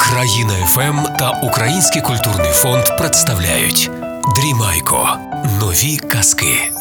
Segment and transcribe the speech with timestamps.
[0.00, 3.90] Країна FM та Український культурний фонд представляють
[4.36, 5.18] Дрімайко.
[5.60, 6.72] Нові казки.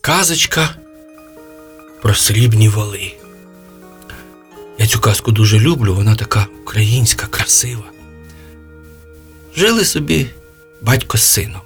[0.00, 0.68] Казочка
[2.02, 3.14] про срібні воли.
[4.78, 7.84] Я цю казку дуже люблю, вона така українська, красива.
[9.56, 10.26] Жили собі
[10.82, 11.60] батько з сином.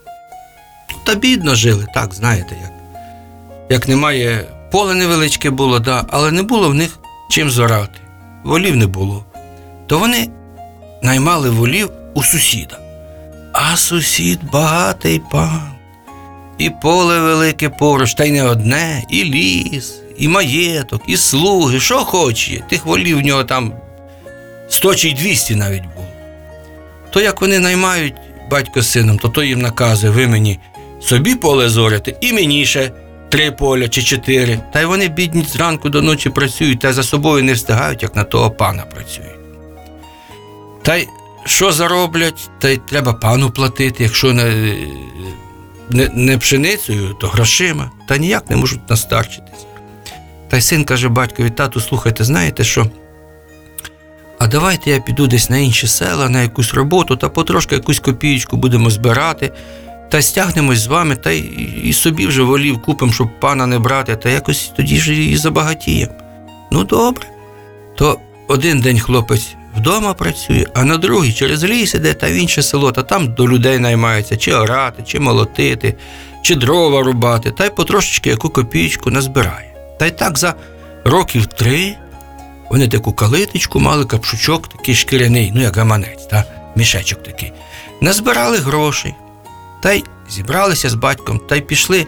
[1.07, 2.73] Та бідно жили, так, знаєте, як.
[3.71, 6.99] Як немає, поле невеличке було, да, але не було в них
[7.31, 8.01] чим зорати.
[8.45, 9.25] Волів не було.
[9.87, 10.29] То вони
[11.03, 12.79] наймали волів у сусіда.
[13.53, 15.73] А сусід багатий пан.
[16.59, 21.99] І поле велике поруч, та й не одне, і ліс, і маєток, і слуги, що
[21.99, 22.63] хоче.
[22.69, 23.73] Тих волів в нього там
[24.69, 26.07] сто чи двісті навіть було.
[27.11, 28.15] То як вони наймають
[28.51, 30.59] батько з сином, то той їм наказує, ви мені
[31.01, 32.91] собі поле зорите, і мені ще
[33.29, 34.61] три поля чи чотири.
[34.73, 38.25] Та й вони, бідні, зранку до ночі працюють, та за собою не встигають, як на
[38.25, 39.39] того пана працюють.
[40.83, 41.09] Та й
[41.45, 44.77] що зароблять, та й треба пану платити, якщо не,
[45.91, 49.67] не, не пшеницею, то грошима, та ніяк не можуть настарчитись.
[50.49, 52.87] Та й син каже батькові, тату, слухайте, знаєте що?
[54.39, 58.57] А давайте я піду десь на інші села, на якусь роботу, та потрошки якусь копієчку
[58.57, 59.53] будемо збирати,
[60.09, 61.45] та стягнемось з вами, та й
[61.85, 66.13] і собі вже волів купимо, щоб пана не брати, та якось тоді ж і забагатіємо.
[66.71, 67.27] Ну, добре.
[67.97, 72.63] То один день хлопець вдома працює, а на другий через ліс іде та в інше
[72.63, 75.95] село, та там до людей наймаються, чи орати, чи молотити,
[76.43, 79.75] чи дрова рубати, та й потрошечки яку копійку назбирає.
[79.99, 80.55] Та й так за
[81.05, 81.97] років три
[82.71, 86.45] вони таку калиточку мали капшучок, такий шкіряний, ну як гаманець, та
[86.77, 87.53] мішечок такий.
[88.01, 89.15] Назбирали грошей,
[89.83, 92.07] та й зібралися з батьком, та й пішли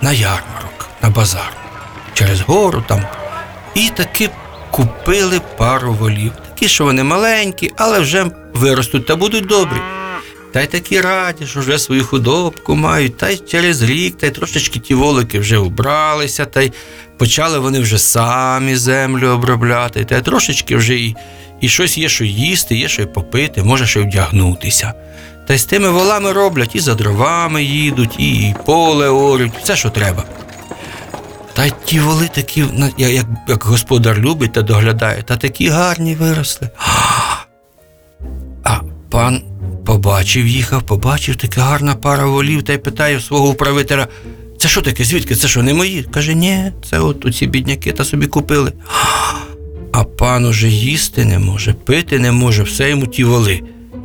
[0.00, 1.52] на ярмарок, на базар,
[2.14, 3.02] через гору там.
[3.74, 4.30] І таки
[4.70, 6.32] купили пару волів.
[6.48, 9.76] Такі, що вони маленькі, але вже виростуть та будуть добрі.
[10.52, 14.30] Та й такі раді, що вже свою худобку мають, та й через рік, та й
[14.30, 16.72] трошечки ті волики вже убралися, та й
[17.18, 21.16] почали вони вже самі землю обробляти, та й трошечки вже і,
[21.60, 24.94] і щось є, що їсти, є що й попити, може ще й вдягнутися.
[25.46, 29.90] Та й з тими волами роблять, і за дровами їдуть, і поле орють, все, що
[29.90, 30.24] треба.
[31.52, 32.64] Та й ті воли такі,
[32.98, 36.70] як, як господар любить та доглядає, та такі гарні виросли.
[38.64, 39.42] А пан
[39.86, 44.08] побачив, їхав, побачив така гарна пара волів та й питає свого управителя:
[44.58, 45.04] це що таке?
[45.04, 45.34] Звідки?
[45.34, 46.02] Це що, не мої?
[46.02, 48.72] Каже, ні, це от оці бідняки та собі купили.
[49.92, 53.62] А пан уже їсти не може, пити не може, все йому ті воли.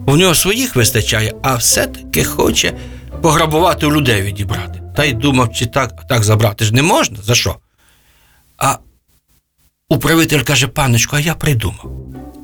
[0.08, 2.74] У нього своїх вистачає, а все-таки хоче
[3.22, 4.82] пограбувати у людей відібрати.
[4.96, 7.18] Та й думав, чи так, так забрати ж не можна?
[7.24, 7.56] За що?
[8.58, 8.78] А
[9.90, 11.92] управитель каже, паночку, а я придумав.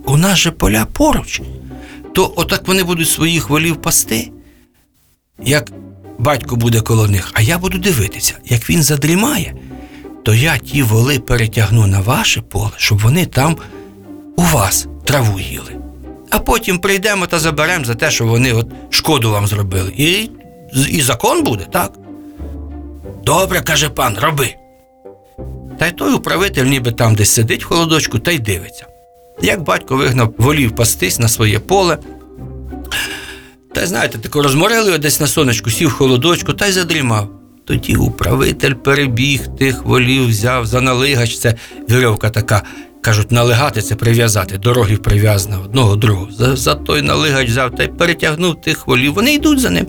[0.05, 1.41] У нас же поля поруч,
[2.13, 4.31] то отак вони будуть своїх волів пасти,
[5.43, 5.71] як
[6.19, 9.55] батько буде коло них, а я буду дивитися, як він задрімає,
[10.23, 13.57] то я ті воли перетягну на ваше поле, щоб вони там
[14.35, 15.74] у вас траву їли.
[16.29, 19.93] А потім прийдемо та заберемо за те, що вони от шкоду вам зробили.
[19.97, 20.29] І,
[20.89, 21.93] і закон буде, так?
[23.23, 24.55] Добре, каже пан, роби.
[25.79, 28.85] Та й той управитель ніби там десь сидить в холодочку та й дивиться.
[29.41, 31.97] Як батько вигнав волів пастись на своє поле.
[33.73, 37.29] Та й знаєте, тако розморили його десь на сонечку, сів в холодочку та й задрімав.
[37.65, 41.55] Тоді управитель перебіг тих волів, взяв за налигач, це
[41.89, 42.63] вірьовка така.
[43.05, 46.31] Кажуть, налигати це прив'язати, дорогів прив'язана одного другого.
[46.31, 49.13] За, за той налигач взяв та й перетягнув тих волів.
[49.13, 49.87] Вони йдуть за ним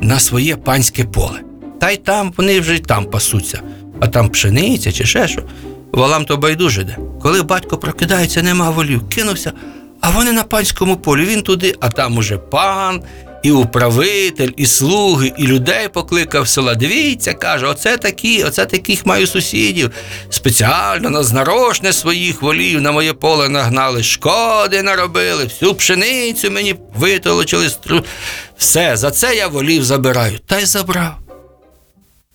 [0.00, 1.40] на своє панське поле.
[1.80, 3.60] Та й там вони вже й там пасуться,
[4.00, 5.42] а там пшениця чи ще що.
[5.92, 6.96] Волам то байдуже де.
[7.22, 9.52] Коли батько прокидається, нема волів, кинувся,
[10.00, 11.24] а вони на панському полі.
[11.24, 13.02] Він туди, а там уже пан,
[13.42, 16.74] і управитель, і слуги, і людей покликав села.
[16.74, 19.90] Дивіться, каже, оце такі, оце таких маю сусідів.
[20.30, 27.66] Спеціально на знарошне своїх волів на моє поле нагнали, шкоди наробили, всю пшеницю мені витолочили.
[27.68, 28.04] стру-
[28.56, 30.38] Все, за це я волів забираю.
[30.46, 31.14] Та й забрав.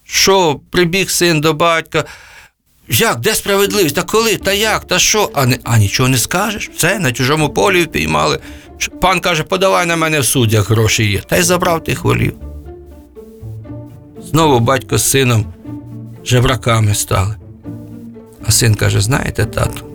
[0.03, 2.03] Що, прибіг син до батька.
[2.89, 3.95] Як, де справедливість?
[3.95, 4.37] Та коли?
[4.37, 4.87] Та як?
[4.87, 5.29] Та що?
[5.33, 6.69] А, не, а нічого не скажеш?
[6.75, 8.39] Все, на чужому полі впіймали.
[9.01, 11.19] Пан каже, подавай на мене в суд, як гроші є.
[11.19, 12.33] Та й забрав тих волів.
[14.23, 15.45] Знову батько з сином
[16.25, 17.35] жебраками стали.
[18.45, 19.85] А син каже: знаєте, тату,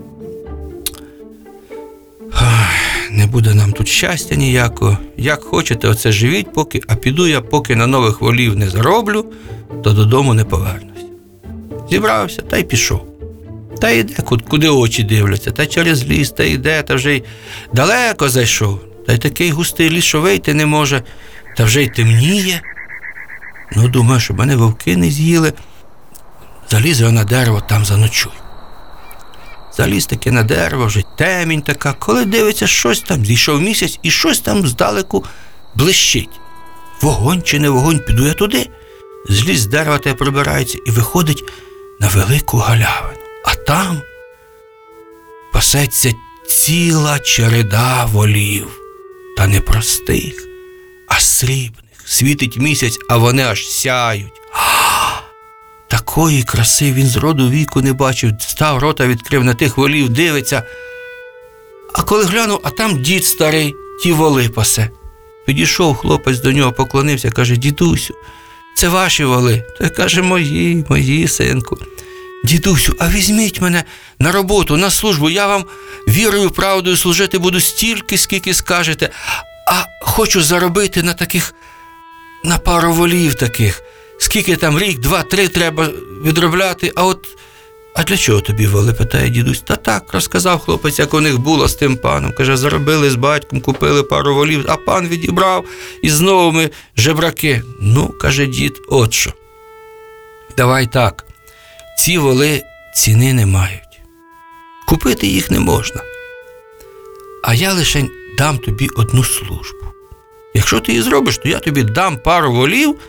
[3.11, 4.99] не буде нам тут щастя ніякого.
[5.17, 9.25] Як хочете, оце живіть поки, а піду я, поки на нових волів не зароблю,
[9.85, 11.05] то додому не повернусь.
[11.91, 13.12] Зібрався та й пішов.
[13.83, 14.15] Та йде,
[14.49, 17.25] куди очі дивляться, та через ліс, та йде, та вже й
[17.73, 18.81] далеко зайшов.
[19.07, 21.03] Та й такий густий ліс, що вийти не може,
[21.57, 22.63] та вже й темніє.
[23.73, 25.53] Ну, думаю, щоб мене вовки не з'їли.
[26.71, 28.35] Заліз я на дерево, там заночую.
[29.77, 34.41] Заліз таки на дерево, вже темінь така, коли дивиться, щось там, зійшов місяць і щось
[34.41, 35.25] там здалеку
[35.75, 36.41] блищить.
[37.01, 38.69] Вогонь чи не вогонь, піду я туди.
[39.29, 41.45] Зліз з дерева та й пробирається і виходить
[42.01, 43.22] на велику галявину.
[43.45, 44.03] А там
[45.53, 46.13] пасеться
[46.47, 48.67] ціла череда волів,
[49.37, 50.49] та не простих,
[51.09, 51.83] а срібних.
[52.05, 54.33] Світить місяць, а вони аж сяють.
[55.89, 60.63] Такої краси він з роду віку не бачив, став рота відкрив на тих волів, дивиться.
[61.93, 64.91] А коли глянув, а там дід старий, ті воли пасе.
[65.47, 68.15] Підійшов хлопець до нього, поклонився, каже: Дідусю,
[68.77, 69.65] це ваші воли.
[69.79, 71.79] Той каже, мої, мої, синку.
[72.45, 73.85] Дідусю, а візьміть мене
[74.19, 75.65] на роботу, на службу, я вам
[76.09, 79.11] вірою, правдою служити буду стільки, скільки скажете,
[79.69, 81.55] а хочу заробити на таких,
[82.45, 83.83] на пару волів таких.
[84.19, 85.89] Скільки там рік, два, три треба
[86.25, 87.19] відробляти, а от.
[87.95, 88.93] А для чого тобі воли?
[88.93, 89.61] питає дідусь.
[89.61, 92.33] Та так, розказав хлопець, як у них було з тим паном.
[92.33, 95.65] Каже, заробили з батьком, купили пару волів, а пан відібрав
[96.03, 97.63] і знову ми жебраки.
[97.81, 99.33] Ну, каже дід, от що.
[100.57, 101.25] Давай так.
[101.99, 102.63] Ці воли
[102.95, 104.01] ціни не мають.
[104.89, 106.01] Купити їх не можна.
[107.45, 108.05] А я лише
[108.39, 109.87] дам тобі одну службу.
[110.55, 113.01] Якщо ти її зробиш, то я тобі дам пару волів,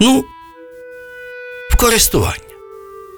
[0.00, 0.24] ну,
[1.70, 2.36] в користування.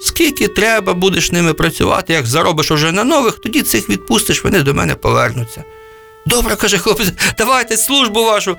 [0.00, 4.75] Скільки треба будеш ними працювати, як заробиш уже на нових, тоді цих відпустиш, вони до
[4.75, 5.64] мене повернуться.
[6.26, 8.56] Добре, каже хлопець, давайте службу вашу.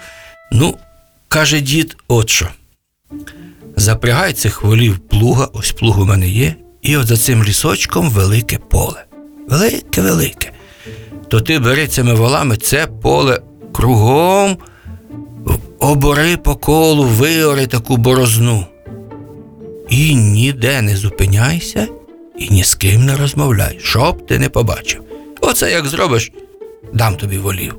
[0.52, 0.78] Ну,
[1.28, 2.48] каже дід, от що.
[3.78, 8.58] Запрягай цих волів плуга, ось плуг у мене є, і от за цим лісочком велике
[8.58, 9.06] поле.
[9.50, 10.52] Велике, велике.
[11.28, 13.42] То ти бери цими волами це поле
[13.74, 14.58] кругом,
[15.80, 18.66] обори по колу, виори таку борозну.
[19.90, 21.88] І ніде не зупиняйся
[22.38, 25.02] і ні з ким не розмовляй, щоб ти не побачив.
[25.42, 26.32] Оце як зробиш,
[26.94, 27.76] дам тобі волів.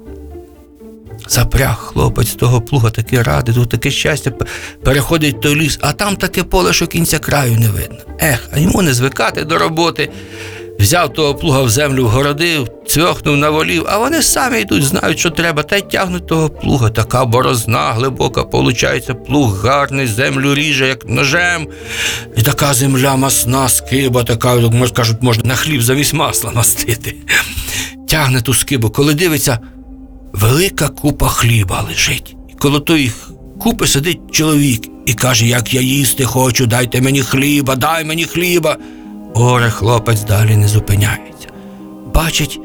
[1.29, 4.33] Запряг хлопець того плуга таке ради, тут таке щастя
[4.85, 7.99] переходить той ліс, а там таке поле, що кінця краю не видно.
[8.21, 10.11] Ех, а йому не звикати до роботи.
[10.79, 15.31] Взяв того плуга в землю вгородив, цьохнув на волів, а вони самі йдуть, знають, що
[15.31, 16.91] треба, та й тягнуть того плуга.
[16.91, 21.69] Така борозна глибока, получається, плуг гарний, землю ріже, як ножем.
[22.37, 27.17] І така земля масна, скиба, така, може, кажуть, можна на хліб замість масла мастити.
[28.09, 29.59] Тягне ту скибу, коли дивиться,
[30.41, 32.37] велика купа хліба лежить.
[32.49, 33.13] І коло тої
[33.61, 38.77] купи сидить чоловік і каже, як я їсти хочу, дайте мені хліба, дай мені хліба.
[39.35, 41.49] Оре хлопець далі не зупиняється.
[42.15, 42.61] Бачить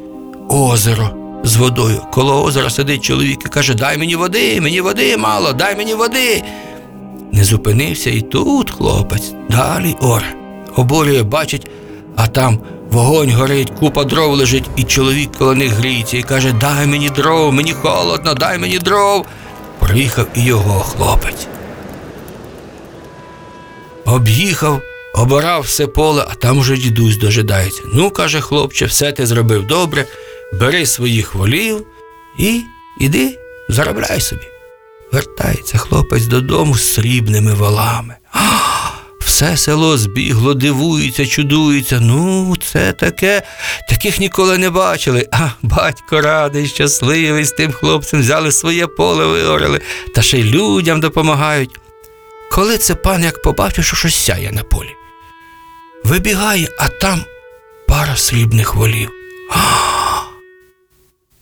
[0.50, 1.10] озеро
[1.44, 2.02] з водою.
[2.14, 6.44] Коло озера сидить чоловік і каже, дай мені води, мені води мало, дай мені води.
[7.32, 10.36] Не зупинився і тут хлопець, далі оре.
[10.76, 11.68] Оборює, бачить,
[12.16, 12.60] а там
[12.92, 17.54] вогонь горить, купа дров лежить, і чоловік коло них гріється і каже: Дай мені дров,
[17.54, 19.26] мені холодно, дай мені дров.
[19.80, 21.48] Приїхав і його хлопець.
[24.06, 24.82] Об'їхав,
[25.16, 27.82] обирав все поле, а там уже дідусь дожидається.
[27.94, 30.06] Ну, каже хлопче, все ти зробив добре,
[30.60, 31.86] бери своїх волів
[32.38, 32.62] і
[33.00, 33.40] іди,
[33.70, 34.48] заробляй собі.
[35.12, 38.16] Вертається хлопець додому з срібними волами.
[39.32, 42.00] Все село збігло, дивується, чудується.
[42.00, 43.42] Ну, це таке,
[43.90, 45.28] таких ніколи не бачили.
[45.32, 49.82] А батько радий, щасливий з тим хлопцем взяли своє поле, виорали,
[50.16, 51.70] та ще й людям допомагають.
[52.52, 54.96] Коли це пан як побачив, що щось сяє на полі.
[56.04, 57.22] Вибігає, а там
[57.88, 59.10] пара срібних волів.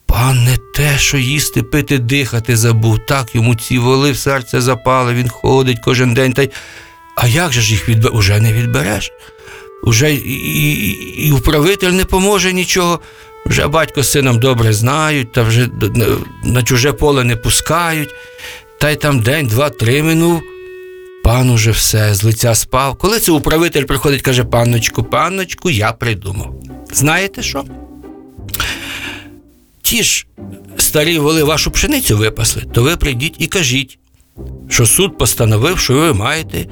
[0.05, 3.05] Пан не те, що їсти, пити, дихати забув.
[3.05, 6.49] Так йому ці воли в серце запали, він ходить кожен день та й.
[7.21, 8.17] А як же ж їх відбереш?
[8.17, 9.11] Уже не відбереш.
[9.83, 12.99] Уже і, і, і управитель не поможе нічого.
[13.45, 15.69] Вже батько з сином добре знають, та вже
[16.43, 18.09] на- чуже поле не пускають.
[18.81, 20.41] Та й там день, два, три минув.
[21.23, 22.95] Пан уже все з лиця спав.
[22.97, 26.55] Коли це управитель приходить, каже: панночку, панночку, я придумав.
[26.93, 27.63] Знаєте що?
[29.81, 30.25] Ті ж
[30.77, 33.99] старі воли вашу пшеницю випасли, то ви прийдіть і кажіть,
[34.69, 36.65] що суд постановив, що ви маєте,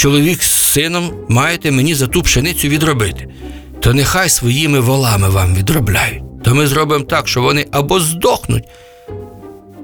[0.00, 3.28] чоловік з сином маєте мені за ту пшеницю відробити.
[3.80, 6.22] То нехай своїми волами вам відробляють.
[6.44, 8.64] То ми зробимо так, що вони або здохнуть,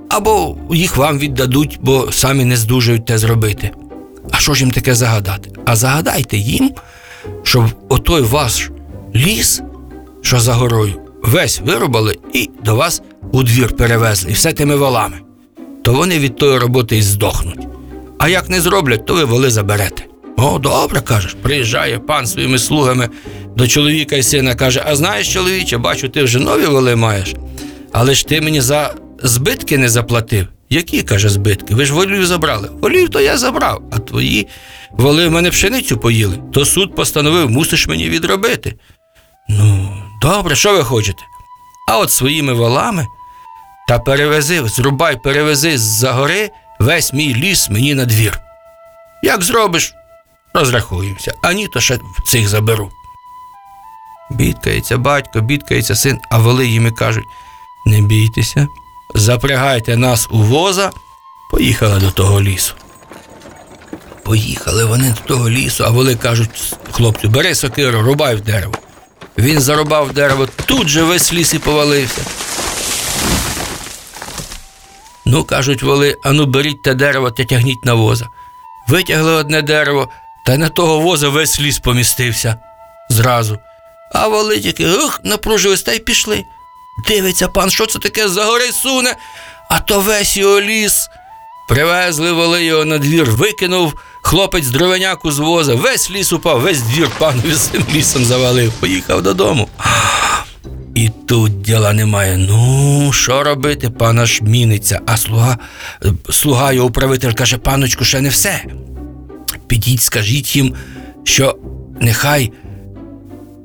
[0.08, 3.70] або їх вам віддадуть, бо самі не здужають те зробити.
[4.30, 5.50] А що ж їм таке загадати?
[5.64, 6.70] А загадайте їм,
[7.42, 8.70] щоб отой ваш
[9.14, 9.62] ліс,
[10.22, 15.16] що за горою, весь вирубали і до вас у двір перевезли, і все тими волами.
[15.82, 17.75] То вони від тої роботи і здохнуть.
[18.18, 20.02] А як не зроблять, то ви воли заберете.
[20.36, 23.08] О, добре, кажеш, приїжджає пан своїми слугами
[23.56, 27.34] до чоловіка і сина каже: А знаєш, чоловіче, бачу, ти вже нові воли маєш.
[27.92, 30.46] Але ж ти мені за збитки не заплатив.
[30.70, 31.74] Які, каже, збитки?
[31.74, 32.70] Ви ж волів забрали.
[32.82, 34.48] Волів то я забрав, а твої
[34.90, 36.38] воли в мене пшеницю поїли.
[36.52, 38.74] То суд постановив, мусиш мені відробити.
[39.48, 41.22] Ну, добре, що ви хочете?
[41.88, 43.06] А от своїми волами
[43.88, 48.40] та перевези, зрубай, перевези з-за гори весь мій ліс мені на двір.
[49.22, 49.94] Як зробиш,
[50.54, 52.90] розрахуємося, а ні, то ще цих заберу.
[54.30, 57.24] Бідкається батько, бідкається син, а воли їм і кажуть:
[57.86, 58.68] не бійтеся,
[59.14, 60.92] запрягайте нас у воза,
[61.50, 62.74] поїхали до того лісу.
[64.22, 68.74] Поїхали вони до того лісу, а воли кажуть хлопцю, бери сокиру, рубай в дерево.
[69.38, 72.22] Він зарубав дерево, тут же весь ліс і повалився.
[75.28, 78.28] Ну, кажуть воли, ану беріть те дерево та тягніть на воза.
[78.88, 80.08] Витягли одне дерево,
[80.44, 82.56] та на того воза весь ліс помістився
[83.10, 83.58] зразу.
[84.12, 86.44] А воли тільки ух, напружились та й пішли.
[87.08, 89.16] Дивиться пан, що це таке за гори суне,
[89.70, 91.08] а то весь його ліс.
[91.68, 97.10] Привезли воли його на двір, викинув хлопець дровеняку з воза, весь ліс упав, весь двір
[97.18, 99.68] панові з цим лісом завалив, поїхав додому.
[100.96, 102.36] І тут діла немає.
[102.36, 105.58] Ну, що робити, пана ж міниться, а слуга,
[106.30, 108.64] слуга його управитель каже, паночку, ще не все.
[109.66, 110.74] Підіть, скажіть їм,
[111.24, 111.58] що
[112.00, 112.52] нехай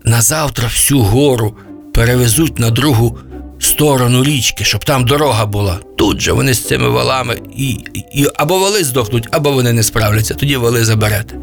[0.04, 1.58] на завтра всю гору
[1.94, 3.18] перевезуть на другу
[3.60, 5.80] сторону річки, щоб там дорога була.
[5.98, 7.70] Тут же вони з цими валами і,
[8.14, 11.36] і або воли здохнуть, або вони не справляться, тоді воли заберете.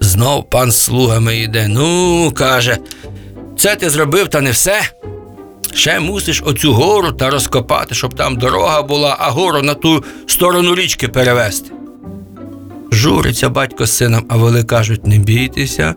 [0.00, 1.68] Знов пан слугами йде.
[1.68, 2.78] Ну, каже,
[3.58, 4.80] це ти зробив, та не все.
[5.74, 10.74] Ще мусиш оцю гору та розкопати, щоб там дорога була, а гору на ту сторону
[10.74, 11.70] річки перевезти.
[12.92, 15.94] Журиться батько з сином, а воли кажуть: не бійтеся.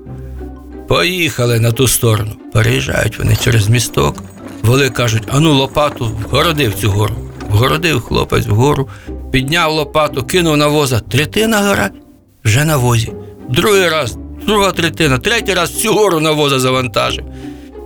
[0.88, 2.32] Поїхали на ту сторону.
[2.54, 4.16] Переїжджають вони через місток.
[4.64, 7.16] Воли кажуть, ану лопату, вгородив цю гору.
[7.50, 8.90] Вгородив хлопець вгору,
[9.32, 11.00] підняв лопату, кинув на воза.
[11.00, 11.90] Третина гора
[12.46, 13.14] вже на возі.
[13.50, 17.24] Другий раз, друга третина, третій раз всю гору на воза завантажив.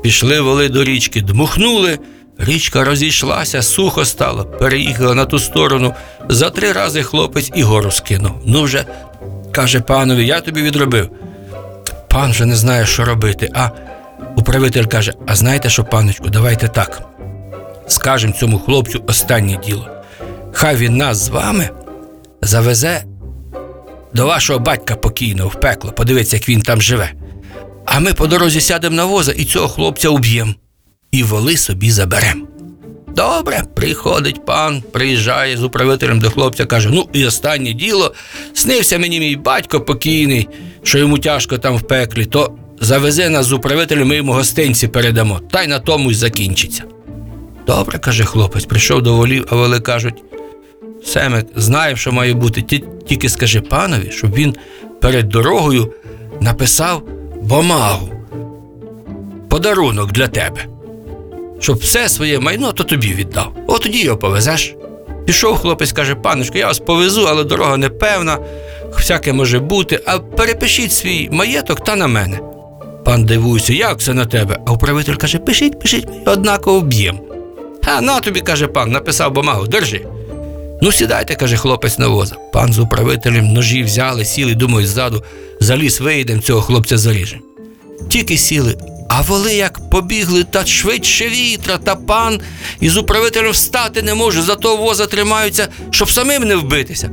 [0.03, 1.99] Пішли воли до річки, дмухнули.
[2.37, 5.93] Річка розійшлася, сухо стало, переїхала на ту сторону.
[6.29, 8.31] За три рази хлопець і гору скинув.
[8.45, 8.85] Ну вже,
[9.51, 11.09] каже панові, я тобі відробив.
[12.09, 13.49] Пан вже не знає, що робити.
[13.53, 13.69] А
[14.37, 17.01] управитель каже: А знаєте що, паночку, давайте так.
[17.87, 19.87] Скажемо цьому хлопцю останнє діло.
[20.53, 21.69] Хай він нас з вами
[22.41, 23.03] завезе
[24.13, 27.11] до вашого батька покійного в пекло, подивиться, як він там живе.
[27.85, 30.53] А ми по дорозі сядемо на воза і цього хлопця уб'ємо.
[31.11, 32.47] І воли собі заберемо.
[33.15, 38.13] Добре, приходить пан, приїжджає з управителем до хлопця, каже: ну і останнє діло,
[38.53, 40.47] снився мені мій батько покійний,
[40.83, 45.39] що йому тяжко там в пеклі, то завезе нас з управителем, ми йому гостинці передамо,
[45.51, 46.83] та й на тому й закінчиться.
[47.67, 50.23] Добре, каже хлопець, прийшов до волів, а воли кажуть:
[51.05, 54.55] Семик, знаємо, що має бути, тільки скажи панові, щоб він
[55.01, 55.93] перед дорогою
[56.41, 57.07] написав
[57.43, 58.09] бумагу,
[59.49, 60.65] подарунок для тебе
[61.63, 63.53] щоб все своє майно то тобі віддав.
[63.67, 64.75] От тоді його повезеш.
[65.25, 68.37] Пішов хлопець, каже, паночко, я вас повезу, але дорога непевна,
[68.91, 72.39] всяке може бути, а перепишіть свій маєток та на мене.
[73.05, 74.57] Пан дивується, як це на тебе?
[74.65, 77.19] А управитель каже, пишіть, пишіть, ми однаково б'єм.
[77.85, 80.05] А на тобі, каже пан, написав бумагу, держи.
[80.81, 82.35] Ну, сідайте, каже хлопець на воза.
[82.53, 85.23] Пан з управителем ножі взяли, сіли, думають, ззаду,
[85.59, 87.41] за ліс виїдемо, цього хлопця заріжемо.
[88.09, 88.77] Тільки сіли,
[89.09, 92.41] а воли як побігли та швидше вітра, та пан
[92.79, 97.09] із управителем встати не може, зато воза тримаються, щоб самим не вбитися.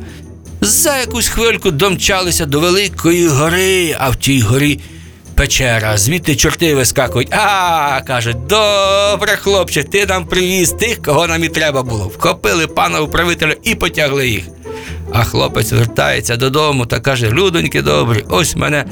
[0.60, 4.80] За якусь хвильку домчалися до великої гори, а в тій горі
[5.40, 7.32] печера, звідти чорти вискакують.
[7.32, 12.04] А, кажуть, добре, хлопче, ти нам привіз тих, кого нам і треба було.
[12.04, 14.44] Вхопили пана управителя і потягли їх.
[15.12, 18.84] А хлопець вертається додому та каже: Людоньки добрі, ось мене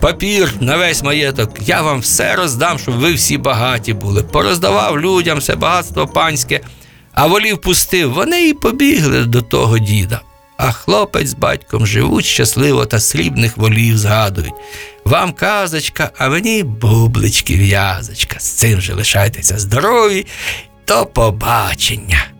[0.00, 1.50] папір на весь маєток.
[1.60, 4.22] Я вам все роздам, щоб ви всі багаті були.
[4.22, 6.60] Пороздавав людям все багатство панське,
[7.12, 8.12] а волів пустив.
[8.12, 10.20] Вони і побігли до того діда.
[10.56, 14.54] А хлопець з батьком живуть щасливо та срібних волів згадують.
[15.04, 18.40] Вам казочка, а мені бублички в'язочка.
[18.40, 20.26] З цим же лишайтеся здорові.
[20.86, 22.33] До побачення.